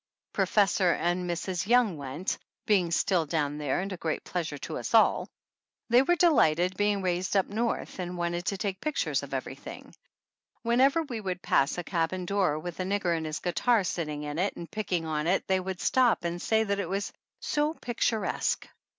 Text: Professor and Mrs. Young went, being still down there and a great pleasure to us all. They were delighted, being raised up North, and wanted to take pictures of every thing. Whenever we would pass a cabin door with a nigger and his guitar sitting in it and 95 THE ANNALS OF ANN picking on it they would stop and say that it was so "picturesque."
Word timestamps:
Professor 0.33 0.93
and 0.93 1.29
Mrs. 1.29 1.67
Young 1.67 1.95
went, 1.95 2.39
being 2.65 2.89
still 2.89 3.27
down 3.27 3.59
there 3.59 3.81
and 3.81 3.93
a 3.93 3.97
great 3.97 4.23
pleasure 4.23 4.57
to 4.57 4.79
us 4.79 4.95
all. 4.95 5.29
They 5.91 6.01
were 6.01 6.15
delighted, 6.15 6.75
being 6.75 7.03
raised 7.03 7.37
up 7.37 7.45
North, 7.45 7.99
and 7.99 8.17
wanted 8.17 8.45
to 8.45 8.57
take 8.57 8.81
pictures 8.81 9.21
of 9.21 9.31
every 9.31 9.53
thing. 9.53 9.93
Whenever 10.63 11.03
we 11.03 11.21
would 11.21 11.43
pass 11.43 11.77
a 11.77 11.83
cabin 11.83 12.25
door 12.25 12.57
with 12.57 12.79
a 12.79 12.83
nigger 12.83 13.15
and 13.15 13.27
his 13.27 13.37
guitar 13.37 13.83
sitting 13.83 14.23
in 14.23 14.39
it 14.39 14.55
and 14.55 14.67
95 14.73 14.73
THE 14.73 14.79
ANNALS 14.79 14.79
OF 14.79 14.79
ANN 14.79 14.83
picking 14.83 15.05
on 15.05 15.27
it 15.27 15.47
they 15.47 15.59
would 15.59 15.79
stop 15.79 16.23
and 16.23 16.41
say 16.41 16.63
that 16.63 16.79
it 16.79 16.89
was 16.89 17.13
so 17.39 17.75
"picturesque." 17.75 18.67